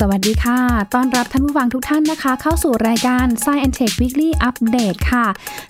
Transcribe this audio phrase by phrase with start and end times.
[0.00, 0.58] สวัสดีค่ะ
[0.94, 5.26] ต้อนรับท่านผู้ฟังทุกท่านนะคะ เข้าสู่รายการ Science and Tech Weekly Update ค่ะ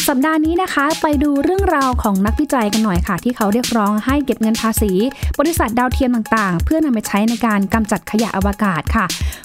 [0.09, 4.93] สัปดาห์นี้นะคะ ไปดูเรื่องราวของนักวิจัยกันหน่อยค่ะ ที่เขาเรียกร้องให้เก็บเงินภาษี
[5.39, 9.05] บริษัทดาวเทียมต่างๆ เพื่อนำไปใช้ในการกำจัดขยะอวกาศค่ะ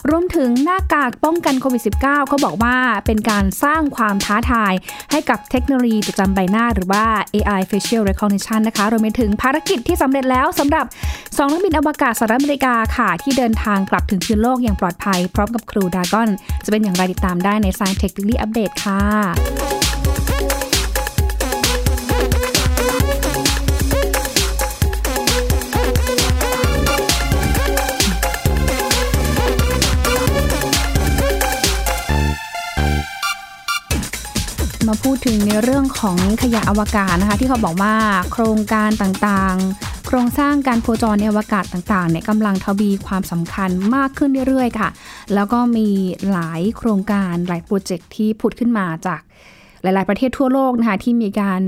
[0.10, 2.76] รวมถึงหน้ากากป้องกันโควิด -19 เขาบอกว่า
[3.06, 4.74] เป็นการสร้างความท้าทาย
[5.12, 10.86] ให้กับเทคโนโลยีจดจำใบหน้าหรือว่า AI facial recognition นะคะ รวมไปถึงภารกิจที่สำเร็จแล้วสำหรับ
[11.38, 16.30] สองนักบินอวกาศสหรัฐอเมริกาค่ะ ที่เดินทางกลับถึงพื้นโลกอย่างปลอดภัย พร้อมกับครูดากอน
[16.66, 19.02] จะเป็นอย่างไรติดตามได้ใน Science Tech Daily Update ค่ะ
[34.88, 37.96] มาพูดถึงในเรื่องของขยะอวกาศนะคะ ที่เขาบอกว่า
[38.32, 44.90] โครงการต่างๆ โครงสร้างการโคจรในอวกาศต่างๆเนี่ยกำลังทวีความสำคัญมากขึ้นเรื่อยๆ ค่ะ
[45.34, 45.88] แล้วก็มี
[46.32, 49.22] หลายโครงการหลายโปรเจกต์ที่ผุดขึ้นมาจาก
[49.82, 51.62] หลาย ๆ ประเทศทั่วโลกนะคะที่มีการ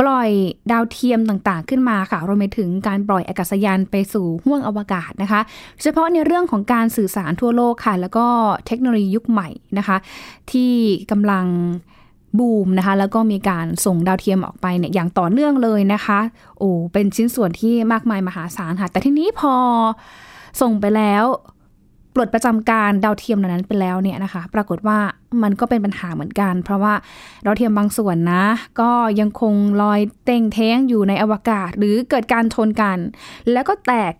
[0.00, 0.30] ปล่อย
[0.70, 5.40] ดาวเทียมต่างๆ ขึ้นมาค่ะรวมไปถึงการปล่อยอากาศยานไปสู่ห้วงอวกาศนะคะ
[5.82, 8.26] เฉพาะในเรื่องของการสื่อสารทั่วโลกค่ะ แล้วก็
[8.66, 9.96] เทคโนโลยียุคใหม่นะคะ
[10.52, 10.72] ที่
[11.10, 11.46] กำลัง
[12.38, 16.20] บูมนะคะ แล้วก็มีการส่งดาวเทียมออกไปเนี่ยอย่างต่อเนื่องเลยนะคะ
[16.58, 19.54] โอ้เป็นชิ้นส่วนที่มากมายมหาศาลค่ะ แต่ทีนี้พอ
[20.60, 21.24] ส่งไปแล้ว
[22.14, 24.98] ปลดประจำการดาวเทียมเหล่านั้นไปแล้วเนี่ยนะคะ ปรากฏว่า
[25.42, 26.94] มันก็เป็นปัญหาเหมือนกัน เพราะว่า
[27.44, 28.44] ดาวเทียมบางส่วนนะ
[28.80, 32.98] ก็ยังคงลอยเต่งแท้งอยู่ในอวกาศ หรือเกิดการชนกัน
[33.52, 34.12] แล้วก็แตก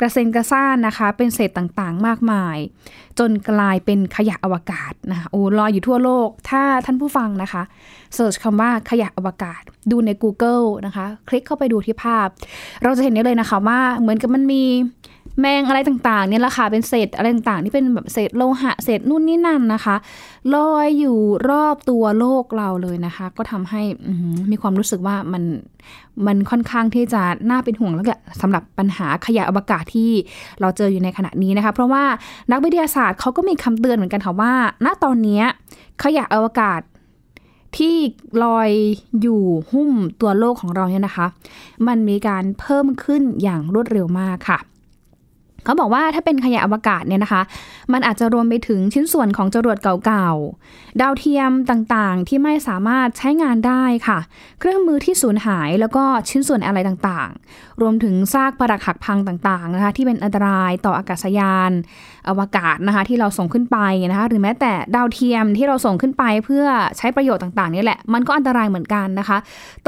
[0.00, 2.56] กระเซ็นกระซ่านนะคะ เป็นเศษต่างๆ มากมาย
[3.18, 7.62] จนกลายเป็นขยะอวกาศนะคะโอ้ลอยอยู่ทั่วโลก ถ้าท่านผู้ฟังนะคะ
[8.14, 12.28] เสิร์ชคำว่าขยะอวกาศ ดูใน Google นะคะ คลิกเข้าไปดูที่ภาพ
[12.82, 14.62] เราจะเห็นได้เลยนะคะว่าเหมือนกับมันมี
[15.40, 19.96] แมงอะไรต่างๆเนี่ยแหละค่ะเป็นเศษอะไรต่างๆที่เป็นแบบเศษโลหะเศษนู่นนี่นั่นนะคะ
[20.54, 21.18] ลอยอยู่
[21.50, 23.82] รอบตัวโลกเราเลยนะคะ ก็ทำให้
[24.50, 25.42] มีความรู้สึกว่ามัน
[26.26, 30.10] มันค่อนข้างที่จะน่าเป็นห่วงแล้วก็สำหรับปัญหาขยะอวกาศที่
[30.60, 32.04] เราเจออยู่ในขณะนี้นะคะ เพราะว่า
[32.50, 34.52] นักวิทยาศาสตร์เขาก็มีคำเตือนเหมือนกันค่ะว่า
[34.84, 35.42] ณตอนนี้
[36.02, 36.80] ขยะอวกาศ
[37.78, 37.94] ที่
[38.44, 38.70] ลอย
[39.20, 39.42] อยู่
[39.72, 39.90] หุ้ม
[40.20, 41.26] ตัวโลกของเราเนี่ยนะคะ
[41.86, 44.58] มันมีการเพิ่มขึ้นอย่างรวดเร็วมากค่ะ
[45.64, 47.42] เขาบอกว่าถ้าเป็นขยะอวกาศเนี่ยนะคะ
[47.92, 54.18] มันอาจจะรวมไปถึงชิ้นส่วนของจรวดเก่าๆ ดาวเทียมต่างๆ ที่ไม่สามารถใช้งานได้ค่ะ
[54.60, 61.70] เครื่องมือที่สูญหายแล้วก็ชิ้นส่วนอะไรต่างๆ รวมถึงซากปรักหักพังต่างๆนะคะ ที่เป็นอันตรายต่ออากาศยาน
[62.28, 63.78] อวกาศนะคะที่เราส่งขึ้นไป
[64.10, 66.66] นะคะ หรือแม้แต่ดาวเทียมที่เราส่งขึ้นไปเพื่อ
[66.98, 69.38] ใช้ประโยชน์ต่างๆนี่แหละ มันก็อันตรายเหมือนกันนะคะ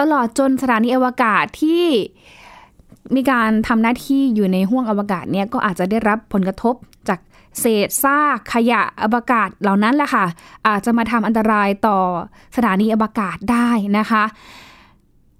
[0.00, 1.84] ตลอดจนสถานีอวกาศที่
[3.17, 6.75] มีการทำหน้าที่อยู่ในห้วงอวกาศเนี่ยก็อาจจะได้รับผลกระทบ
[7.09, 7.19] จาก
[7.61, 10.25] เศษซากขยะอวกาศเหล่านั้นแหละค่ะ
[10.67, 11.99] อาจจะมาทำอันตรายต่อ
[12.57, 13.69] สถานีอวกาศได้
[13.99, 14.25] นะคะ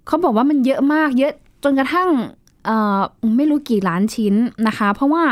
[0.07, 2.09] เขาบอกว่ามันเยอะมากเยอะจนกระทั่ง
[3.37, 4.35] ไม่รู้กี่ล้านชิ้น
[4.67, 5.23] นะคะ เพราะว่า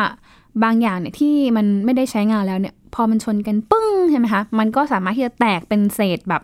[0.64, 6.42] บางอย่างเนี่ยที่มันไม่ได้ใช้งานแล้วเนี่ย พอมันชนกันปึ้งใช่ไหมคะมันก็สามารถที่จะแตกเป็นเศษแบบ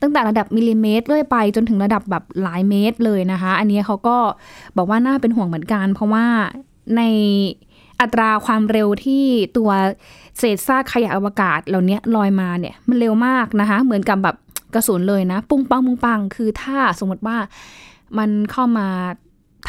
[0.00, 4.16] ตั้งแต่ระดับมิลลิเมตรเรื่อยไปจนถึงระดับแบบหลายเมตรเลยนะคะ อันนี้เขาก็
[4.76, 6.26] บอกว่าน่าเป็นห่วงเหมือนกัน เพราะว่า
[6.96, 7.02] ใน
[8.00, 9.24] อัตราความเร็วที่
[9.56, 9.70] ตัว
[10.38, 14.36] เศษซากขยะอวกาศเหล่านี้ลอยมาเนี่ยมันเร็วมากนะคะ เหมือนกับแบบ
[14.74, 17.36] กระสุนเลยนะ ปุ้งปังปุ้งปังคือถ้าสมมติว่า
[18.18, 18.86] มันเข้ามา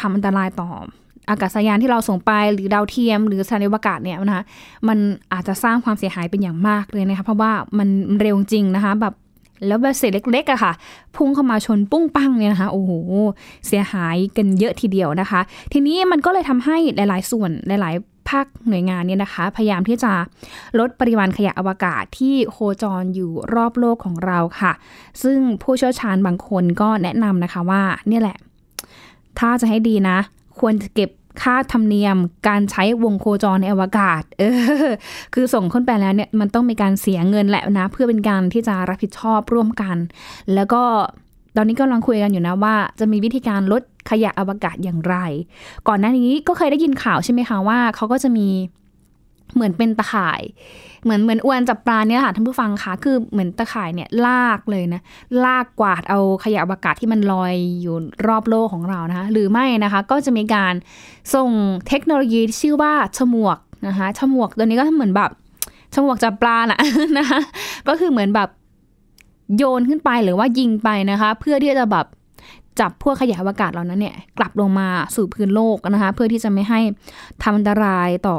[0.00, 0.70] ทำอันตรายต่อ
[1.30, 4.44] อากาศยานที่เราส่งไปหรือดาวเทียม หรือสถานีอวกาศเนี่ยนะคะ
[4.88, 4.98] มัน
[5.32, 7.88] อาจจะสร้างความเสียหายเป็นอย่างมากเลยนะคะเพราะว่ามัน
[8.20, 9.14] เร็วจริงนะคะ แบบ
[9.66, 10.72] แล้วแบบเศษเล็กๆอะค่ะ
[11.16, 12.90] พุ่งเข้ามาชนปุ้งปังเนี่ยนะคะโอ้โห
[13.66, 15.40] เสียหายกันเยอะทีเดียวนะคะ
[15.72, 20.12] ทีนี้มันก็เลยทำให้หลาย ๆ ส่วนหลาย ๆ ภาคหน่วยงานเนี่ยนะคะ พยายามที่จะ
[20.78, 24.72] ลดปริมาณขยะอวกาศที่โคจรอยู่รอบโลกของเราค่ะ
[25.22, 28.36] ซึ่งผู้เชี่ยวชาญบางคนก็แนะนำนะคะว่าเนี่ยแหละ
[29.38, 30.18] ถ้าจะให้ดีนะ
[30.60, 31.10] ควรจะเก็บ
[31.42, 32.16] ค่าธรรมเนียม
[32.48, 34.42] การใช้วงโคจรในอวกาศ เอ
[34.86, 34.88] อ
[35.34, 39.96] คือส่งขึ้นไปแล้วเนี่ยมันต้องมีการเสียเงินแหละนะ เพื่อเป็นการที่จะรับผิดชอบร่วมกัน
[40.54, 40.82] แล้วก็
[41.56, 45.16] ตอนนี้กำลังคุยกันอยู่นะว่า จะมีวิธีการลดขยะอวกาศอย่างไร
[45.88, 48.48] ก่อนหน้านี้ก็เคยได้ยินข่าวใช่ไหมคะว่าเขาก็จะมี
[49.54, 50.40] เหมือนเป็นตะข่าย
[51.04, 55.00] เหมือนเหมือนอวนจับปลาเนี่ยค่ะท่านผู้ฟังคะคือเหมือนตะข่ายเนี่ยลากเลยนะ
[55.44, 60.74] ลากกวาดเอาขยะอวกาศที่มันลอยอยู่รอบโลกของเรานะคะ หรือไม่นะคะก็จะมีการ
[61.34, 61.50] ส่ง
[61.88, 65.30] เทคโนโลยีที่ชื่อว่าฉมวกนะคะฉมวกตัวนี้ก็เหมือนแบบ
[65.94, 66.80] ฉมวกจับปลาน่ะ
[67.18, 67.40] นะคะ
[67.88, 68.48] ก็คือเหมือนแบบ
[69.56, 72.06] โยนขึ้นไปหรือว่ายิงไปนะคะ เพื่อที่จะแบบ
[72.80, 76.80] จับพวกขยะอวกาศเหล่านั้นเนี่ยกลับลงมาสู่พื้นโลกนะคะ เพื่อที่จะไม่ให้
[77.42, 78.38] ทำอันตรายต่อ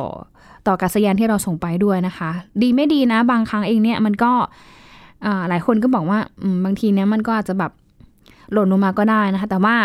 [0.68, 2.30] ต่อกาศยานที่เราส่งไปด้วยนะคะ
[2.62, 4.32] ดีไม่ดีนะ บางครั้งเองเนี่ยมันก็
[5.50, 6.20] หลายคนก็บอกว่า
[6.66, 7.72] บางทีเนี่ยมันก็อาจจะแบบ
[8.54, 9.76] หล่นลงมาก็ได้นะคะ แต่ว่า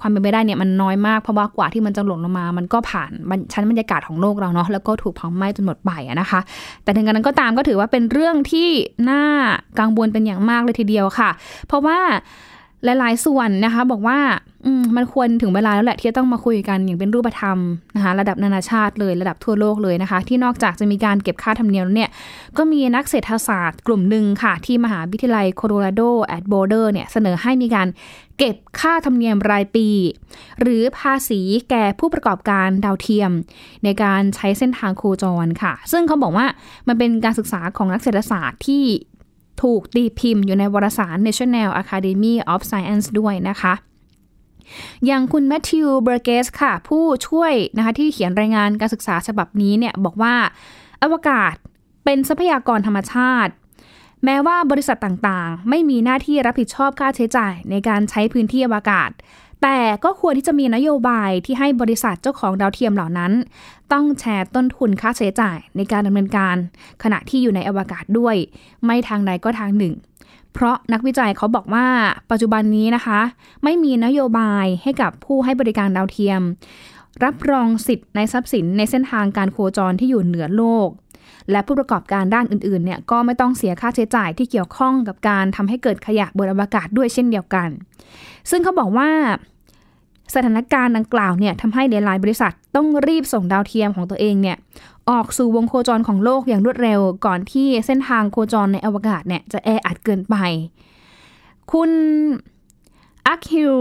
[0.00, 3.10] ความเป็นไปได้เนี่ยมันน้อยมากเพราะว่ากว่าที่มันจะหล่นลงมา มันก็ผ่าน
[3.52, 5.90] ชั้นบรรยากาศของโลกเราเนาะแล้วก็ถูกเผาไหม้จนหมดไป
[6.20, 6.40] นะคะ
[6.82, 8.68] แต่ถึงกระนั้นก็ตามก็ถือว่าเป็นเรื่องที่
[9.10, 9.22] น่า
[9.80, 11.30] กังวลเป็นอย่างมากเลยทีเดียวค่ะ
[11.66, 11.98] เพราะว่า
[12.84, 14.18] หลายๆ ส่วนนะคะ บอกว่า
[14.96, 17.58] มันควรถึงเวลาแล้วแหละที่จะต้องมาคุยกันอย่างเป็นรูปธรรม
[17.96, 22.10] นะคะระดับนานาชาติเลยระดับทั่วโลกเลยนะคะ ที่นอกจากจะมีการเก็บค่าธรรมเนียมเนี่ย
[22.56, 27.88] ก็มีนักเศรษฐศาสตร์กลุ่มหนึ่งค่ะ ที่มหาวิทยาลัยโคโลราโดแอดโบเดอร์เนี่ยเสนอให้มีการ
[28.38, 29.88] เก็บค่าธรรมเนียมรายปี
[30.60, 31.40] หรือภาษี
[31.70, 33.30] แก่ผู้ประกอบการดาวเทียม
[33.84, 36.46] ในการใช้เส้นทางโคจรค่ะ ซึ่งเขาบอกว่า
[36.88, 38.84] มันเป็นการศึกษาของนักเศรษฐศาสตร์ที่
[39.62, 43.74] ถูกตีพิมพ์อยู่ในวารสาร National Academy of Science ด้วยนะคะ
[45.06, 50.34] อย่างคุณแมทธิว เบอร์เกสค่ะ ผู้ช่วยนะคะที่เขียนรายงานการศึกษาฉบับนี้เนี่ยบอกว่า
[51.02, 51.54] อวกาศ
[52.04, 53.52] เป็นทรัพยากรธรรมชาติ
[54.24, 59.10] แม้ว่าบริษัทต่างๆ ไม่มีหน้าที่รับผิดชอบค่าใช้จ่ายในการใช้พื้นที่อวกาศ
[59.66, 63.32] แต่ก็ควรที่จะมีนโยบายที่ให้บริษัทเจ้าของดาวเทียมเหล่านั้น
[63.92, 66.56] ต้องแชร์ต้นทุนค่าใช้จ่ายในการดำเนินการ
[67.02, 68.36] ขณะที่อยู่ในอวกาศด้วย
[68.84, 69.94] ไม่ทางใดก็ทางหนึ่ง
[70.52, 71.86] เพราะนักวิจัยเขาบอกว่า
[72.30, 73.20] ปัจจุบันนี้นะคะ
[73.64, 76.40] ไม่มีนโยบายให้กับผู้ให้บริการดาวเทียม
[77.24, 80.88] รับรองสิทธิ์ในทรัพย์สินในเส้นทางการโคจรที่อยู่เหนือโลก
[81.50, 87.68] และผู้ประกอบการด้านอื่นๆ เนี่ยก็ไม่ต้องเสียค่าใช้จ่ายที่เกี่ยวข้องกับการทำให้เกิดขยะบนอวกาศด้วยเช่นเดียวกัน
[88.50, 89.10] ซึ่งเขาบอกว่า
[90.34, 94.56] สถานการณ์ดังกล่าวเนี่ยทำให้หลายบริษัทต้องรีบส่งดาวเทียมของตัวเองเนี่ย
[95.10, 100.36] ออกสู่วงโคจรของโลกอย่างรวดเร็ว ก่อนที่เส้นทางโคจรในอวกาศเนี่ยจะแออัดเกินไป
[101.72, 101.90] คุณ
[103.26, 103.74] อาคิว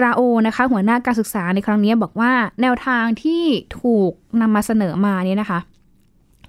[0.00, 2.32] ราโอนะคะหัวหน้าการศึกษาในครั้งนี้บอกว่า
[2.62, 3.42] แนวทางที่
[3.80, 5.60] ถูกนำมาเสนอมาเนี่ยนะคะ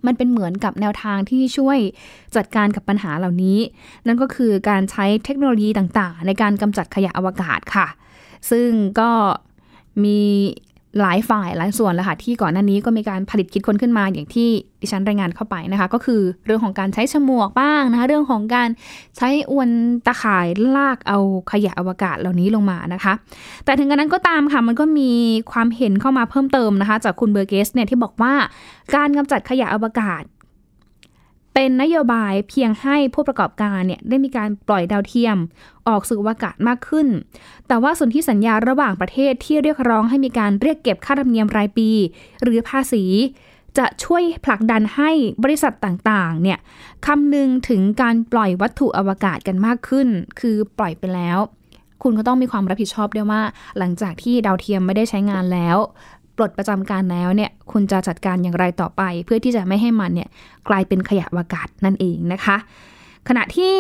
[0.06, 1.78] มันเป็นเหมือนกับแนวทางที่ช่วย
[2.36, 3.60] จัดการกับปัญหาเหล่านี้
[4.08, 7.88] นั่นก็คือการใช้เทคโนโลยีต่างๆ ในการกำจัดขยะอวกาศค่ะ
[8.50, 9.12] ซึ่งก็
[10.04, 10.20] มี
[11.02, 14.50] หลายฝ่ายหลายส่วนแล้วค่ะที่ก่อนหน้านี้ก็มีการผลิตคิดค้นขึ้นมาอย่างที่
[14.82, 18.70] ดิฉันรายงานเข้าไปนะคะ ก็คือเรื่องของการใช้ฉมวกบ้างนะคะเรื่องของการ
[19.18, 19.70] ใช้อวน
[20.06, 21.20] ตะข่ายลากเอา
[21.52, 23.14] ขยะอวกาศเหล่านี้ลงมานะคะ
[23.66, 25.12] แต่ถึงกระนั้นก็ตามค่ะมันก็มี
[25.52, 28.34] ความเห็นเข้ามาเพิ่มเติมนะคะ จากคุณเบอร์เกสเนี่ยที่บอกว่า
[28.96, 30.24] การกำจัดขยะอวกาศ
[31.54, 35.38] เป็นนโยบายเพียงให้ผู้ประกอบการเนี่ยได้มีการปล่อยดาวเทียม
[35.88, 37.08] ออกสู่อวกาศมากขึ้น
[37.68, 41.90] แต่ว่าส่วนที่สัญญาระหว่างประเทศที่เรียกร้องให้มีการเรียกเก็บค่าธรรมเนียมรายปี
[42.44, 43.04] หรือภาษี
[43.78, 45.12] จะช่วยผลักดันให้
[45.44, 46.60] บริษัทต่างๆเนี่ย
[47.06, 50.08] คำนึงถึงการปล่อยวัตถุอวกาศกันมากขึ้น
[50.40, 51.38] คือปล่อยไปแล้ว
[52.04, 53.42] คุณก็ต้องมีความรับผิดชอบด้วยว่า
[53.78, 55.78] หลังจากที่ดาวเทียมไม่ได้ใช้งานแล้ว
[56.38, 60.30] ปลดประจำการแล้วเนี่ยคุณจะจัดการอย่างไรต่อไป เพื่อที่จะไม่ให้มันเนี่ย
[60.70, 62.58] กลายเป็นขยะอากาศนั่นเองนะคะ
[63.28, 63.76] ขณะที่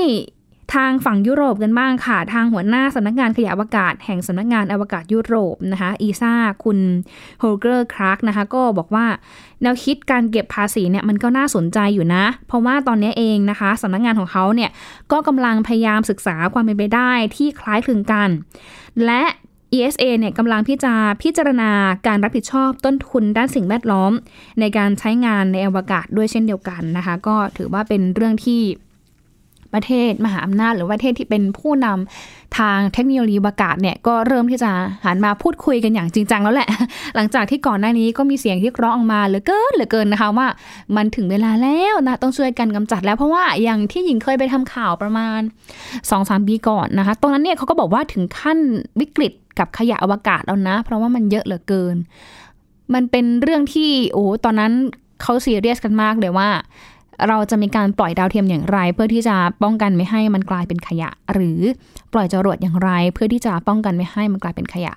[0.78, 6.34] ทางฝั่งยุโรปกันบ้างค่ะ ทางหัวหน้าสำนักงานขยะอวกาศ แห่งสำนักงานอวกาศยุโรปนะคะ ESA
[6.64, 6.78] คุณ
[7.40, 9.06] โฮลเกอร์ครากนะคะก็บอกว่า
[9.62, 14.70] แนวคิดการเก็บภาษีเนี่ยมันก็น่าสนใจอยู่นะ เพราะว่าตอนนี้เองนะคะสำนักงานของเขาเนี่ย
[15.12, 18.30] ก็กำลังพยายามศึกษาความเป็นไปได้ที่คล้ายคลึงกัน
[19.06, 19.24] และ
[19.74, 21.72] ESA เนี่ยกำลังพิจาพิจารณา
[22.08, 24.12] การรับผิดชอบต้นทุนด้านสิ่งแวดล้อม
[24.60, 28.62] ในการใช้งานในอวกาศด้วยเช่นเดียวกันนะคะ ก็ถือว่าเป็นเรื่องที่
[29.76, 34.72] ประเทศมหาอำนาจ หรือประเทศที่เป็นผู้นำทางเทคโนโลยีอวกาศเนี่ยก็เริ่มที่จะ
[35.06, 36.70] หันมาพูดคุยกันอย่างจริงจังแล้วแหละ
[37.16, 40.48] หลังจากที่ก่อนหน้านี้ก็มีเสียงที่ร้องออกมาเหลือเกินเหลือเกินนะคะว่า
[40.96, 45.40] มันถึงเวลาแล้วนะต้องช่วยกันกำจัดแล้วเพราะว่าอย่างที่หญิงเคยไปทำข่าวประมาณ
[45.80, 48.58] 2อสปีก่อนนะคะตรงนั้นเนี่ยเขาก็บอกว่าถึงขั้น
[49.00, 51.96] วิกฤต กับขยะอวกาศแล้วนะ เพราะว่ามันเยอะเหลือเกิน
[52.94, 54.72] มันเป็นเรื่องที่โอ้ตอนนั้น
[55.22, 56.50] เขาซีเรียสกันมากเลยว่า
[57.28, 61.60] เราจะมีการปล่อยดาวเทียมอย่างไร เพื่อที่จะป้องกันไม่ให้มันกลายเป็นขยะ หรือ
[62.14, 64.94] ปล่อยจรวดอย่างไร เพื่อที่จะป้องกันไม่ให้มันกลายเป็นขยะ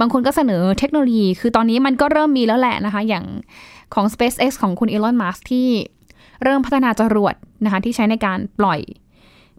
[0.00, 3.24] บางคนก็เสนอเทคโนโลยี คือตอนนี้มันก็เริ่มมีแล้วแหละนะคะ อย่าง
[3.94, 5.68] ของ SpaceX ของคุณอีลอนมัสที่
[6.42, 8.80] เริ่มพัฒนาจรวดนะคะที่ใช้ในการปล่อย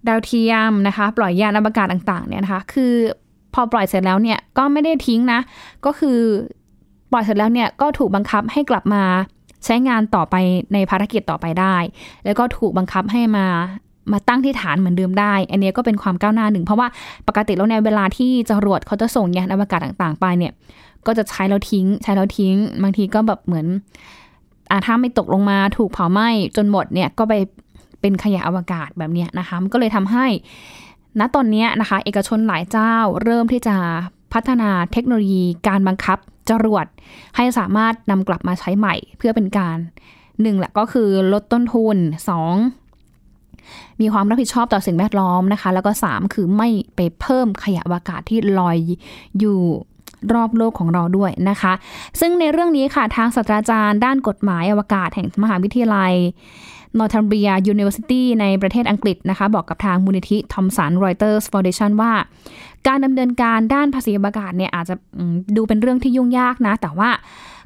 [0.07, 2.93] ดาวเทียมนะคะ ปล่อยยานอวกาศต่างๆเนี่ยนะคะ คือ
[3.53, 5.39] พอปล่อยเสร็จแล้วเนี่ยก็ไม่ได้ทิ้งนะ
[5.85, 6.19] ก็คือ
[7.11, 9.03] ปล่อยเสร็จแล้วเนี่ยก็ถูกบังคับให้กลับมา
[9.65, 10.35] ใช้งานต่อไป
[10.73, 11.75] ในภารกิจต่อไปได้
[12.25, 13.45] แล้วก็ถูกบังคับให้มา
[14.11, 16.87] มาตั้งที่ฐานเหมือนเดิมได้ อันนี้ก็เป็นความก้าวหน้าหนึ่ง เพราะว่า
[17.27, 20.53] ปกติแล้วในเวลาที่จรวดเขาจะส่งยานอวกาศต่างๆ ไปเนี่ย
[21.05, 23.65] ก็จะใช้แล้วทิ้ง ใช้แล้วทิ้ง บางทีก็แบบเหมือน
[24.71, 27.33] อาถ้าไม่ตกลงมาถูกเผาไหม้จนหมดเนี่ยก็ไป
[28.01, 30.25] เป็นขยะอวกาศแบบนี้นะคะมันก็เลยทำให้
[31.19, 32.93] ณตอนนี้นะคะ เอกชนหลายเจ้า
[33.23, 33.77] เริ่มที่จะ
[34.33, 36.17] พัฒนาเทคโนโลยีการบังคับ
[36.49, 36.85] จรวด
[37.35, 39.77] ให้สามารถนำกลับมาใช้ใหม่เพื่อเป็นการ
[40.41, 41.97] หนึ่งแหละก็คือลดต้นทุน
[42.29, 42.55] สอง
[44.01, 48.77] มีความรับผิดชอบต่อสิ่งแวดล้อมนะคะ แล้วก็สามคือไม่ไปเพิ่มขยะอากาศที่ลอย
[49.39, 49.59] อยู่
[50.33, 51.73] รอบโลกของเราด้วยนะคะ
[52.19, 56.13] ซึ่งในเรื่องนี้ค่ะทางศาสตราจารย์ด้านกฎหมายอวกาศแห่งมหาวิทยาลัย
[56.97, 62.11] Northumbria University ในประเทศอังกฤษนะคะ บอกกับทางมูลนิธิ Thomson Reuters Foundation ว่า
[62.87, 64.95] การดำเนินการด้านภาษีอวกาศเนี่ยอาจจะ
[65.55, 67.09] ดูเป็นเรื่องที่ยุ่งยากนะ แต่ว่า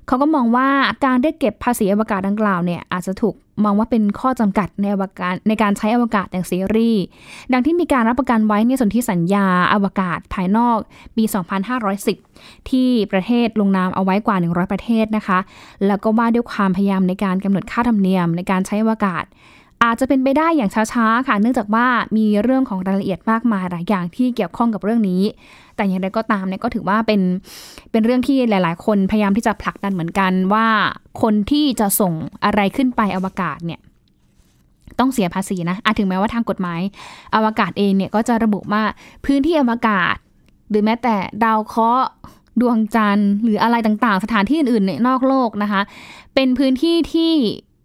[0.08, 0.68] เขาก็มองว่า
[1.06, 6.92] การได้เก็บภาษีอวกาศดังกล่าวเนี่ยอาจจะถูกมองว่าเป็นข้อจำกัดในอวกาศในการใช้อวกาศอย่างเสรี
[7.54, 10.78] ดังที่มีการรับประกันไว้ในส่วนที่สัญญาอวกาศภายนอก
[11.16, 11.24] ปี
[11.98, 15.40] 2510 ที่ประเทศลงนามเอาไว้กว่า 100 ประเทศนะคะ
[15.88, 19.24] แล้วก็ว่าด้วยความพยายามในการกำหนดค่าธรรมเนียมในการใช้อวกาศ
[19.84, 25.22] อาจจะเป็นไปได้อย่างช้าๆค่ะ เนื่องจากว่ามีเรื่องของรายละเอียดมากมายหลายอย่างที่เกี่ยวข้องกับเรื่องนี้
[25.76, 27.22] แต่อย่างไรก็ตามเนี่ยก็ถือว่าเป็น
[27.92, 30.68] เป็นเรื่องที่หลาย ๆ คนพยายามที่จะผลักดันเหมือนกันว่า
[31.22, 32.14] คนที่จะส่ง
[32.46, 33.80] อะไรขึ้นไปอวกาศเนี่ย
[35.00, 36.82] ต้องเสียภาษีนะอาถึงแม้ว่าทางกฎหมาย
[37.36, 38.84] อวกาศเองเนี่ยก็จะระบุว่า
[39.26, 40.16] พื้นที่อวกาศ
[40.70, 42.08] หรือแม้แต่ดาวเคราะห์
[42.62, 45.82] ดวงจันทร์หรืออะไรต่างๆ สถานที่อื่นๆในนอกโลกนะคะ
[46.36, 47.34] เป็นพื้นที่ที่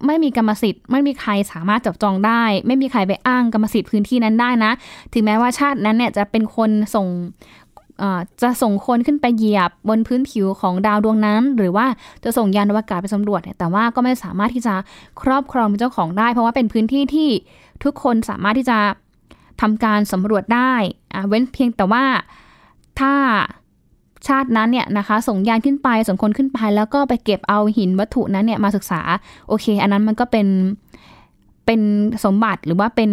[0.07, 4.73] ไม่มีกรรมสิทธิ์ ไม่มีใครสามารถจับจองได้ ไม่มีใครไปอ้างกรรมสิทธิ์พื้นที่นั้นได้นะ
[5.13, 7.07] ถึงแม้ว่าชาตินั้นเนี่ยจะเป็นคนส่ง
[8.43, 11.87] จะส่งคนขึ้นไปเหยียบบนพื้นผิวของดาวดวงนั้น หรือว่า
[12.25, 14.75] จะส่งยานอวกาศไปสำรวจแต่ว่าก็ไม่สามารถที่จะ
[15.23, 17.29] ครอบครองเป็นเจ้าของได้ เพราะว่าเป็นพื้นที่ที่
[17.85, 18.79] ทุกคนสามารถที่จะ
[19.61, 20.73] ทำการสำรวจได้
[21.29, 22.05] เว้นเพียงแต่ว่า
[23.01, 23.15] ถ้า
[24.29, 29.00] ชาตินั้นเนี่ยนะคะส่งยานขึ้นไปส่งคนขึ้นไป แล้วก็ไปเก็บเอาหินวัตถุนั้นเนี่ยมาศึกษา
[29.49, 30.47] โอเค อันนั้นมันก็เป็น
[31.67, 31.81] เป็น
[32.25, 33.11] สมบัติหรือว่าเป็น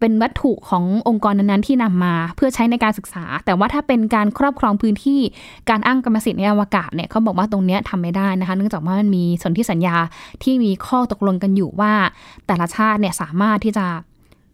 [0.00, 5.20] เป็นวัตถุขององค์กรนั้นๆที่นำมาเพื่อใช้ในการศึกษา แต่ว่าถ้าเป็นการครอบครองพื้นที่
[5.70, 9.96] การอ้างกรรมสิทธิ์ในอวกาศเนี่ยเขาบอกว่าตรงนี้ทำไม่ได้นะคะ เนื่องจากว่ามันมีสนธิสัญญา
[10.42, 11.92] ที่มีข้อตกลงกันอยู่ว่า
[12.46, 13.86] แต่ละชาติเนี่ยสามารถที่จะ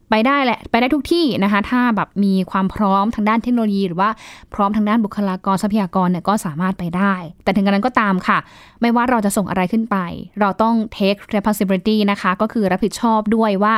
[0.09, 4.09] ไปได้แหละ ไปได้ทุกที่นะคะ ถ้าแบบมีความพร้อมทางด้านเทคโนโลยี หรือว่า
[4.53, 8.37] พร้อมทางด้านบุคลากรทรัพยากรเนี่ยก็สามารถไปได้ แต่ถึงกระนั้นก็ตามค่ะ
[8.81, 9.97] ไม่ว่าเราจะส่งอะไรขึ้นไป
[10.39, 13.75] เราต้อง take responsibility นะคะ ก็คือรับผิดชอบด้วยว่า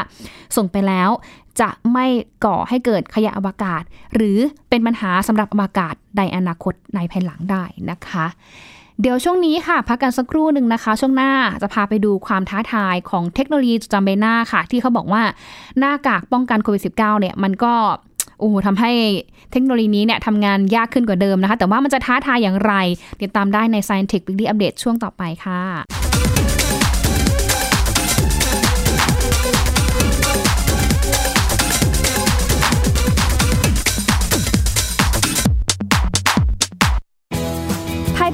[0.55, 1.09] ส่งไปแล้ว
[1.61, 2.05] จะไม่
[2.45, 3.83] ก่อให้เกิดขยะอวกาศ
[4.15, 4.37] หรือ
[4.69, 8.25] เป็นปัญหาสำหรับอวกาศในอนาคตในภายหลังได้นะคะ
[9.01, 15.23] เดี๋ยวช่วงนี้ค่ะ พักกันสักครู่หนึ่งนะคะ ช่วงหน้าจะพาไปดูความท้าทายของเทคโนโลยีจำใบหน้าค่ะ ที่เขาบอกว่า
[15.79, 17.73] หน้ากากป้องกันโควิด -19 เนี่ยมันก็
[18.39, 18.91] โอ้โหทำให้
[19.51, 22.73] เทคโนโลยีนี้เนี่ยทำงานยากขึ้นกว่าเดิมนะคะ แต่ว่ามันจะท้าทายอย่างไร
[23.21, 25.61] ติดตามได้ใน Science Tech Weekly Update ช่วงต่อไปค่ะ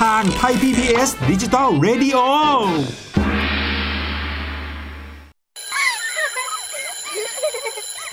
[0.00, 2.18] ทางไทย PPS ดิจิตอล Radio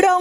[0.01, 0.14] โรง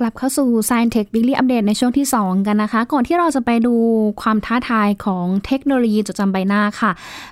[0.04, 3.74] ลับเข้าสู่ Science Tech Weekly Update ในช่วงที่ 2 กันนะคะ ก่อนที่เราจะไปดู
[4.22, 6.90] ความท้าทายของเทคโนโลยีจดจำใบหน้าค่ะ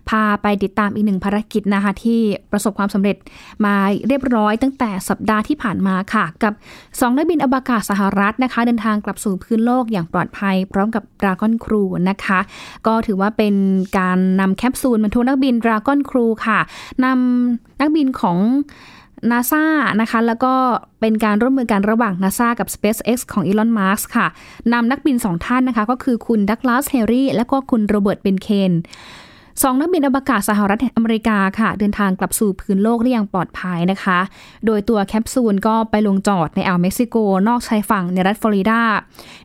[0.09, 2.21] พาไปติดตามอีกหนึ่งภารกิจนะคะ ที่
[2.53, 3.17] ประสบความสำเร็จ
[3.65, 3.75] มา
[4.09, 6.53] เรียบร้อยตั้งแต่สัปดาห์ที่ผ่านมาค่ะ กับ
[6.85, 12.41] 2 นักบินอวกาศสหรัฐนะคะ เดินทางกลับสู่พื้นโลกอย่างปลอดภัย พร้อมกับ Dragon Crew นะคะ
[12.87, 13.55] ก็ถือว่าเป็น
[13.99, 16.59] การนำแคปซูลบรรทุกนักบิน Dragon Crew ค่ะ
[17.05, 18.39] นำนักบินของ
[19.31, 19.65] นาซา
[20.01, 20.55] นะคะ แล้วก็
[21.01, 24.29] เป็นการร่วมมือกันระหว่างนาซากับ SpaceX ของ Elon Musk ค่ะ
[24.73, 28.73] นำนักบินสองท่านนะคะ ก็คือคุณดักลาสเฮอร์ลีย์และก็คุณโรเบิร์ตเบนเคน
[29.63, 34.19] สองนักบินอวกาศสหรัฐอเมริกาค่ะ เดินทางกลับสู่พื้นโลกได้อย่างปลอดภัยนะคะ
[34.67, 37.17] โดยตัวแคปซูลก็ไปลงจอดในอ่าวเม็กซิโก
[37.49, 38.81] นอกชายฝั่งในรัฐฟลอริดา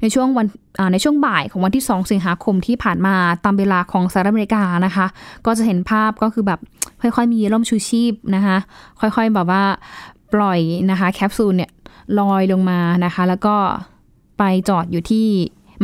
[0.01, 0.47] ในช่วงวัน
[0.91, 5.05] ในช่วงบ่ายของวันที่ 2 สิงหาคมที่ผ่านมาตามเวลาของสหรัฐอเมริกานะคะ
[5.45, 6.59] ก็จะเห็นภาพก็คือแบบ
[7.01, 8.57] ค่อยๆ มีร่มชูชีพนะคะ
[8.99, 9.63] ค่อยๆแบบว่า
[10.33, 10.59] ปล่อย
[10.91, 11.71] นะคะแคปซูลเนี่ย
[12.19, 13.55] ลอยลงมานะคะ แล้วก็
[14.37, 15.27] ไปจอดอยู่ที่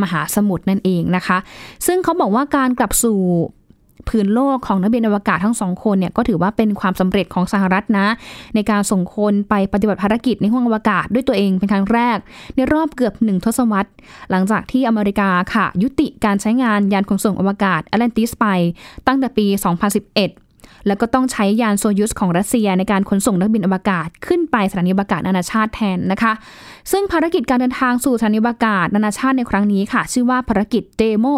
[0.01, 1.37] มหาสมุทรนั่นเองนะคะ
[1.85, 3.19] ซึ่งเขาบอกว่าการกลับสู่
[4.09, 8.07] พื้นโลกของนักบินอวกาศทั้งสองคนเนี่ยก็ถือว่าเป็นความสำเร็จของสหรัฐนะ
[8.55, 12.17] ในการส่งคนไปปฏิบัติภารกิจในห้วงอวกาศด้วยตัวเองเป็นครั้งแรก
[12.55, 13.91] ในรอบเกือบหนึ่งทศวรรษ
[14.29, 18.45] หลังจากที่อเมริกาค่ะ ยุติการใช้งานยานขนส่งอวกาศแอตแลนติสไป
[19.07, 19.45] ตั้งแต่ปี
[20.01, 20.42] 2011
[20.87, 26.33] แล้วก็ต้องใช้ยานโซยุสของรัสเซียในการขนส่งนักบินอวกาศขึ้นไปสถานีอวกาศนานาชาติแทนนะคะ
[26.91, 31.33] ซึ่งภารกิจการเดินทางสู่สถานีอวกาศนานาชาติในครั้งนี้ค่ะ ชื่อว่าภารกิจ Demo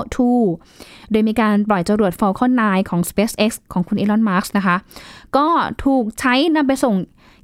[0.54, 4.76] 2 โดยมีการปล่อยจรวด Falcon 9 ของ SpaceX ของคุณอีลอนมัสนะคะ
[5.38, 5.48] ก็
[5.84, 6.96] ถูกใช้นำไปส่ง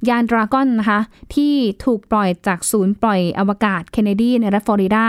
[0.08, 1.00] ยานดราก้อนนะคะ
[1.34, 5.06] ที่ถูกปล่อยจากศูนย์ปล่อยอวกาศเคนเนดีในรัฐฟลอริดา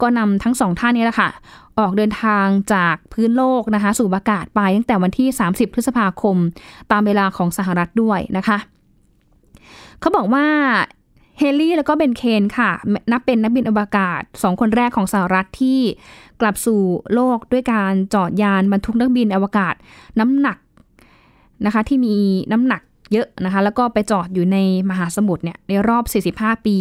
[0.00, 1.30] ก็นำทั้งสองท่านนี้แหละค่ะ
[1.78, 6.36] ออกเดินทางจากพื้นโลกนะคะ สู่อากาศไปตั้งแต่วันที่ 30 พฤษภาคม
[6.90, 8.58] ตามเวลาของสหรัฐด้วยนะคะ
[10.00, 10.46] เขาบอกว่า
[11.38, 12.70] เฮลี่แล้วก็เบนเคนค่ะ
[13.12, 15.80] นับเป็นนักบินอวกาศสองคนแรกของสหรัฐที่
[16.40, 16.80] กลับสู่
[17.14, 19.74] โลกด้วยการจอดยานบรรทุกนักบินอวกาศ
[20.20, 20.58] น้ำหนัก
[21.66, 22.14] นะคะที่มี
[22.52, 22.82] น้ำหนัก
[23.12, 24.58] เยอะนะคะ แล้วก็ไปจอดอยู่ใน
[24.90, 26.04] มหาสมุทรเนี่ยในรอบ
[26.40, 26.78] 45 ปี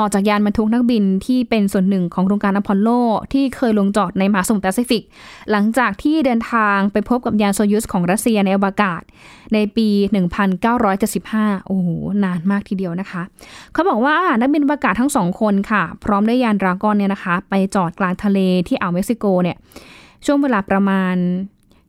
[0.00, 2.88] ต่อจากยานบรรทุกนักบินที่เป็นส่วนหนึ่งของโครงการอพอลโล
[3.32, 5.02] ที่เคยลงจอดในมหาสมุทรแปซิฟิก
[5.50, 9.02] หลังจากที่เดินทางไปพบกับยานโซยุสของรัสเซียในอวกาศ
[9.54, 9.88] ในปี
[10.78, 11.88] 1975 โอ้โห
[12.24, 13.22] นานมากทีเดียวนะคะ
[13.72, 19.56] เขาบอกว่านักบินอวกาศทั้งสองคนค่ะ พร้อมด้วยยานดราก้อนเนี่ยนะคะ ไปจอดกลางทะเลที่อ่าวเม็กซิโกเนี่ย
[20.26, 21.14] ช่วงเวลาประมาณ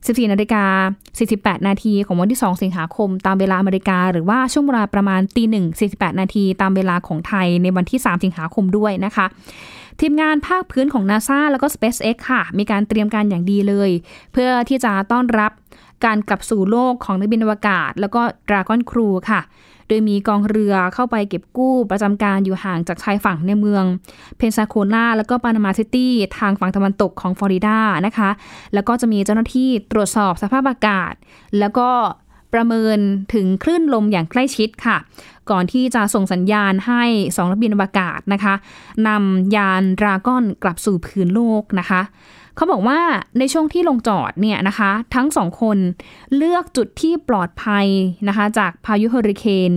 [0.05, 0.63] 14นาฬิกา
[1.17, 9.25] 48 นาทีของวันที่ 2 สิงหาคม ตามเวลาอเมริกา หรือว่าช่วงเวลาประมาณตีหนึ่ง48 นาทีตามเวลาของไทยในวันที่ 3 สิงหาคมด้วยนะคะ
[10.01, 13.89] ทีมงานภาคพื้นของ NASA แล้วก็ SpaceX ค่ะ มีการเตรียมการอย่างดีเลย
[14.33, 15.51] เพื่อที่จะต้อนรับ
[16.05, 19.41] การกลับสู่โลกของนักบินอวกาศ แล้วก็ Dragon Crew ค่ะ
[19.88, 23.84] โดยมีกองเรือเข้าไปเก็บกู้ประจำการอยู่ห่างจากชายฝั่งในเมือง
[24.38, 28.30] เพนซาโคลาแล้วก็ปานามาซิตี้ทางฝั่งตะวันตกของฟลอริดานะคะ
[28.73, 31.13] แล้วก็จะมีเจ้าหน้าที่ตรวจสอบสภาพอากาศ
[31.60, 31.89] แล้วก็
[32.54, 32.97] ประเมิน
[33.34, 34.97] ถึงคลื่นลมอย่างใกล้ชิดค่ะ
[35.52, 37.04] ก่อนที่จะส่งสัญญาณให้
[37.36, 38.54] สองนักบินอวกาศนะคะ
[39.08, 42.02] นำยานดราก้อนกลับสู่พื้นโลกนะคะ
[42.58, 43.00] เขาบอกว่า
[43.39, 45.78] ในช่วงที่ลงจอดเนี่ยนะคะ ทั้งสองคน
[46.36, 47.88] เลือกจุดที่ปลอดภัย
[48.28, 49.72] นะคะ จากพายุเฮอริเคน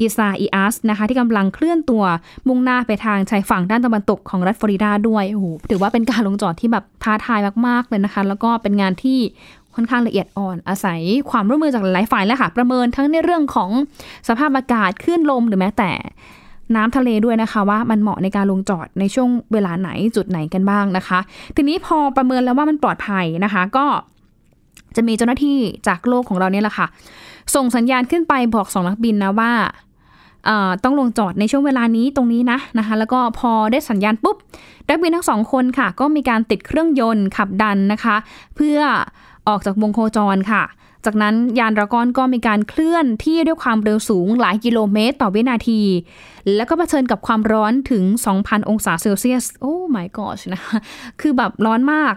[0.00, 2.04] อิซาอิอัสนะคะ ที่กำลังเคลื่อนตัว
[2.48, 9.18] มุ่งหน้าไปทางชายฝั่งด้านตะวันตกของรัฐฟลอริดาด้วยโอ้โหถือว่าเป็นการลงจอดที่แบบท้าทายมากๆเลยนะคะ แล้วก็เป็นงานที่
[9.74, 13.70] ค่อนข้างละเอียดอ่อนอาศัยความร่วมมือจากหลายฝ่ายแล้วค่ะ ประเมินทั้งในเรื่องของ
[14.28, 15.92] สภาพอากาศคลื่นลมหรือแม้แต่
[16.76, 21.18] น้ำทะเลด้วยนะคะ ว่ามันเหมาะในการลงจอดในช่วงเวลาไหนจุดไหนกันบ้างนะคะ
[21.56, 23.86] ทีนี้พอประเมินแล้วว่ามันปลอดภัยนะคะ ก็
[24.96, 26.86] จะมีเจ้าหน้าที่จากโลกของเราเนี่ยแหละค่ะ
[27.54, 29.52] ส่งสัญญาณขึ้นไปบอกสองนักบินนะว่า
[30.84, 34.36] ต้องลงจอดในช่วงเวลานี้ตรงนี้นะนะคะ แล้วก็พอได้สัญญาณปุ๊บ
[34.88, 38.16] นักบินทั้งสองคนค่ะ ก็มีการติดเครื่องยนต์ขับดันนะคะ
[38.56, 38.78] เพื่อ
[39.48, 40.62] ออกจากวงโคจรค่ะ
[41.06, 45.82] จากนั้นยานดราก้อนก็มีการเคลื่อนที่ด้วยความเร็วสูงหลายกิโลเมตรต่อวินาที
[46.54, 48.04] แล้วก็เผชิญกับความร้อนถึง
[48.36, 50.76] 2,000 องศาเซลเซียส โอ้ my gosh นะคะ
[51.20, 52.14] คือแบบร้อนมาก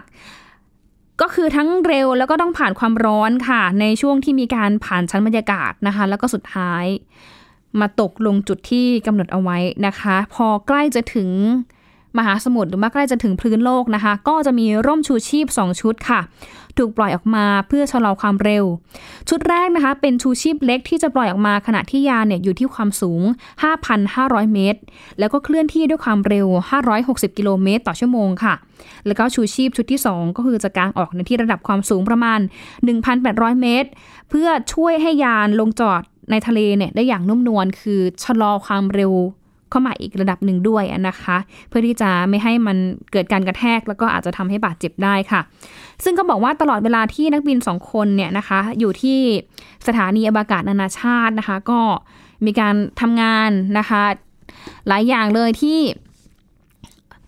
[1.20, 6.84] ก็คือทั้งเร็วแล้วก็ต้องผ่านความร้อนค่ะ ในช่วงที่มีการผ่านชั้นบรรยากาศนะคะ แล้วก็สุดท้าย
[7.80, 11.30] มาตกลงจุดที่กำหนดเอาไว้นะคะ พอใกล้จะถึง
[12.18, 16.20] มหาสมุทรหรือว่าใกล้จะถึงพื้นโลกนะคะ ก็จะมีร่มชูชีพ 2 ชุดค่ะ
[16.76, 18.64] ถูกปล่อยออกมาเพื่อชะลอความเร็ว
[19.28, 23.22] ชุดแรกนะคะ เป็นชูชีพเล็กที่จะปล่อยออกมาขณะที่ยานเนี่ยอยู่ที่ความสูง
[23.88, 24.80] 5,500 เมตร
[25.18, 26.46] แล้วก็เคลื่อนที่ด้วยความเร็ว
[26.92, 28.54] 560 กิโลเมตร ต่อชั่วโมงค่ะ
[29.06, 32.40] แล้วก็ชูชีพชุดที่ 2 ก็คือจะกางออกในที่ระดับความสูงประมาณ
[33.00, 33.88] 1,800 เมตร
[34.30, 39.12] เพื่อช่วยให้ยานลงจอดในทะเลเนี่ยได้อย่างนุ่มนวลคือชะลอความเร็ว
[39.70, 41.36] เข้ามาอีกระดับหนึ่งด้วยนะคะ
[41.68, 42.76] เพื่อที่จะไม่ให้มัน
[43.12, 45.40] เกิดการกระแทก แล้วก็อาจจะทำให้บาดเจ็บได้ค่ะ
[46.04, 49.18] ซึ่งก็บอกว่าตลอดเวลาที่นักบินสองคนเนี่ยนะคะ อยู่ที่
[49.86, 51.80] สถานีอวกาศนานาชาตินะคะ ก็
[52.46, 54.02] มีการทำงานนะคะ
[54.88, 55.78] หลายอย่างเลยที่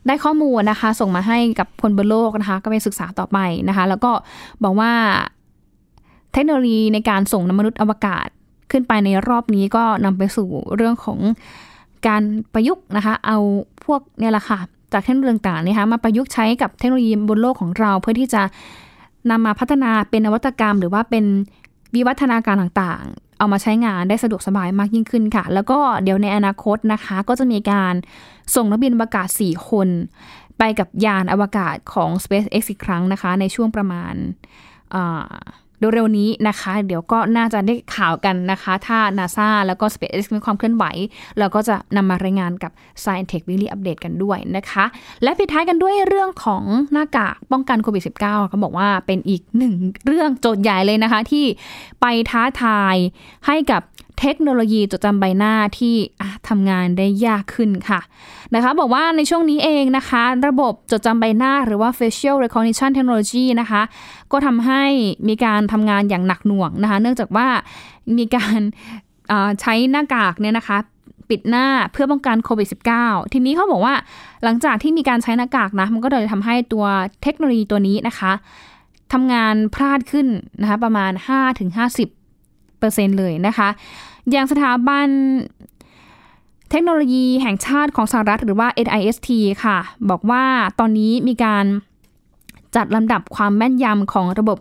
[0.06, 4.12] ได้ข้อมูลนะคะ ส่งมาให้กับคนบนโลกนะคะ ก็ไปศึกษาต่อไปนะคะ แล้วก็
[4.62, 4.92] บอกว่า
[6.32, 8.28] เทคโนโลยีในการส่งนมนุษย์อวกาศ
[8.70, 11.18] ขึ้นไปในรอบนี้ก็นำไปสู่เรื่องของ
[12.06, 13.38] การประยุกต์นะคะ เอา
[13.84, 14.58] พวกเนี่ยแหละค่ะ
[14.92, 18.42] จากเทคโนโลยีต่างๆนะคะมาประยุกต์ใช้กับเทคโนโลยีบนโลกของเรา เพื่อที่จะ
[19.30, 21.24] นำมาพัฒนาเป็นนวัตกรรม หรือว่าเป็น
[21.94, 27.94] วิวัฒนาการต่างๆ เอามาใช้งานได้สะดวกสบายมากยิ่งขึ้นค่ะ แล้วก็เดี๋ยวในอนาคตนะคะ ก็จะมีการ
[28.54, 29.88] ส่งนักบินอวกาศ 4 คน
[30.58, 34.14] ไปกับยานอวกาศของ SpaceX อีกครั้งนะคะ ในช่วงประมาณ
[35.94, 40.84] เร็วๆนี้นะคะ เดี๋ยวก็น่าจะได้ข่าวกันนะคะ ถ้า NASA แล้วก็ SpaceX มีความเคลื่อนไหว
[41.38, 44.84] เราก็จะนำมารายงานกับ Science Tech Weekly Update กันด้วยนะคะ
[45.22, 46.62] และปิดท้ายกันด้วยเรื่องของ
[46.92, 49.74] หน้ากากป้องกันโควิด -19 เขาบอกว่าเป็นอีกหนึ่ง
[50.06, 51.44] เรื่องโจทย์ใหญ่เลยนะคะ ที่
[52.00, 52.96] ไปท้าทาย
[53.46, 53.82] ให้กับ
[54.20, 55.94] เทคโนโลยีจดจำใบหน้าที่
[56.48, 58.00] ทำงานได้ยากขึ้นค่ะ
[58.54, 63.82] นะคะบอกว่าในช่วงนี้เองนะคะ ระบบจดจำใบหน้าหรือว่า facial recognition technology นะคะ
[64.32, 64.82] ก็ทำให้
[65.28, 67.48] มีการทำงานอย่างหนักหน่วงนะคะ เนื่องจากว่า
[68.18, 68.60] มีการ
[69.60, 70.78] ใช้หน้ากากเนี่ยนะคะ
[71.28, 72.68] ปิดหน้าเพื่อป้องกันโควิด
[73.00, 73.94] -19 ทีนี้เขาบอกว่า
[74.44, 76.84] หลังจากที่มีการใช้หน้ากากนะ มันก็เลยทำให้ตัว
[77.22, 78.32] เทคโนโลยีตัวนี้นะคะ
[79.12, 80.26] ทำงานพลาดขึ้น
[80.60, 81.12] นะคะประมาณ
[82.36, 83.68] 5-50%เลยนะคะ
[84.30, 85.08] อย่างสถาบัน
[86.70, 89.28] เทคโนโลยีแห่งชาติของสหรัฐหรือว่า NIST
[89.64, 89.78] ค่ะ
[90.10, 90.44] บอกว่า
[90.78, 91.64] ตอนนี้มีการ
[92.76, 94.58] จัดลำดับความแม่นยำของระบบ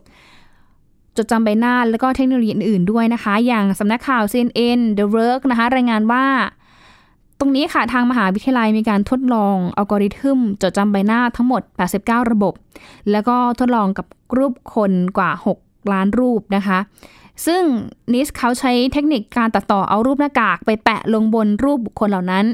[1.17, 6.25] จดจำใบหน้า แล้วก็เทคโนโลยีอื่นๆด้วยนะคะ อย่างสำนักข่าว CNN The Work นะคะ รายงานว่า
[7.39, 11.61] ตรงนี้ค่ะ ทางมหาวิทยาลัยมีการทดลองอัลกอริทึมจดจำใบหน้าทั้งหมด
[11.97, 12.53] 89 ระบบ
[13.11, 14.05] แล้วก็ทดลองกับ
[14.37, 16.79] รูปคนกว่า 6 ล้านรูปนะคะ
[17.45, 17.63] ซึ่ง
[18.13, 22.45] นิสเขาใช้เทคนิคการตัดต่อเอารูปหน้ากากไปแปะลงบนรูปบุคคลเหล่านั้น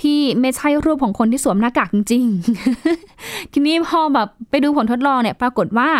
[0.00, 2.24] ที่ไม่ใช่รูปของคนที่สวมหน้ากากจริง
[2.88, 5.90] ๆ ทีนี้พอแบบไปดูผลทดลองเนี่ยปรากฏว่า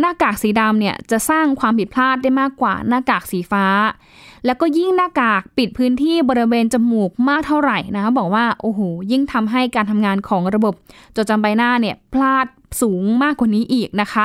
[0.00, 3.66] หน้ากากสีดำเนี่ยจะสร้างความผิดพลาดได้มากกว่าหน้ากากสีฟ้า
[4.44, 10.74] แล้วก็ยิ่งหน้ากากปิดพื้นที่บริเวณจมูกมากเท่าไหร่นะคะบอกว่าโอ้โหยิ่งทำให้การทำงานของระบบ
[11.16, 12.46] จดจำใบหน้าเนี่ยพลาด
[12.80, 14.24] สูงมากกว่านี้อีกนะคะ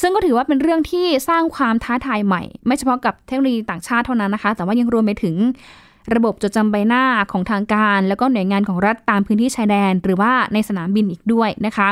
[0.00, 5.36] ซึ่งก็ถือว่าเป็นเรื่องที่สร้างความท้าทายใหม่ ไม่เฉพาะกับเทคโนโลยีต่างชาติเท่านั้นนะคะ แต่ว่ายังรวมไปถึง
[6.14, 11.88] ระบบจดจำใบหน้าของทางการ แล้วก็หน่วยงานของรัฐตามพื้นที่ชายแดน หรือว่าในสนามบินอีกด้วยนะคะ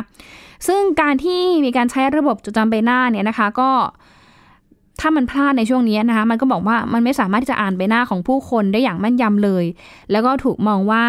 [0.67, 3.71] ซึ่งการที่มีการใช้ระบบจดจำใบหน้าเนี่ยนะคะก็
[5.01, 9.65] ถ้ามันพลาดในช่วงนี้นะคะ มันก็บอกว่ามันไม่สามารถที่จะอ่านใบหน้าของผู้คนได้อย่างแม่นยำเลย
[10.11, 11.05] แล้วก็ถูกมองว่า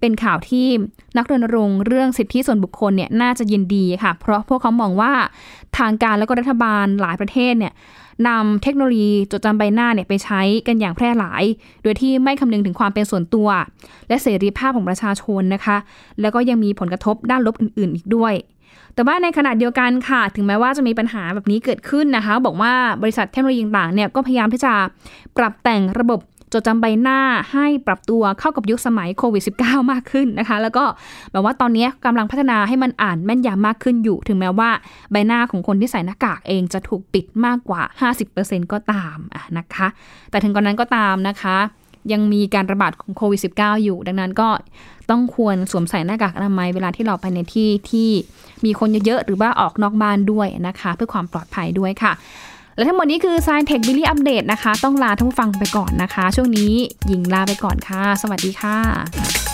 [0.00, 0.66] เป็นข่าวที่
[1.16, 5.12] นักรณรงค์เรื่องสิทธิส่วนบุคคลเนี่ยน่าจะยินดีค่ะ เพราะพวกเขามองว่า
[5.78, 7.72] ทางการแล้วก็รัฐบาลหลายประเทศเนี่ย
[8.28, 11.42] นำเทคโนโลยีจดจำใบหน้าเนี่ยไปใช้กันอย่างแพร่หลาย
[11.82, 13.48] โดยที่ไม่คำนึงถึงความเป็นส่วนตัว
[14.08, 15.76] และเสรีภาพของประชาชนนะคะ
[16.20, 18.34] แล้วก็ยังมีผลกระทบด้านลบอื่น ๆ อีกด้วย
[18.94, 24.72] แต่ว่าในขณะเดียวกันค่ะ ถึงแม้ว่าจะมีปัญหาแบบนี้เกิดขึ้นนะคะ บอกว่าบริษัทเทคโนโลยีต่างเนี่ยก็พยายามที่จะ
[25.36, 26.20] ปรับแต่งระบบ
[26.52, 27.18] จดจำใบหน้า
[27.52, 30.84] ให้ปรับตัวเข้ากับยุคสมัยโควิด -19 มากขึ้นนะคะ แล้วก็
[31.32, 34.70] แบบว่าตอนนี้กำลังพัฒนาให้มันอ่านแม่นยำมากขึ้นอยู่ ถึงแม้ว่า
[35.10, 37.82] ใบหน้าของคนที่ใส่หน้ากากเองจะถูกปิดมากกว่า
[38.26, 39.86] 50%ก็ตามะนะคะ
[40.30, 41.56] แต่ถึงกรนั้นก็ตามนะคะ
[42.12, 44.48] ยังมีการระบาดของโควิด -19 อยู่ ดังนั้นก็
[45.10, 48.10] ต้องควรสวมใส่หน้ากากอนามัยเวลาที่เราไปในที่ที่
[48.64, 52.12] มีคนเยอะๆหรือว่าออกนอกบ้านด้วยนะคะ เพื่อความปลอดภัยด้วยค่ะ
[52.76, 56.72] และทั้งหมดนี้คือ Science Tech Billy Update นะคะ ต้องลาท่านผู้ฟังไปก่อนนะคะ ช่วงนี้
[57.08, 59.45] หญิงลาไปก่อนค่ะ สวัสดีค่ะ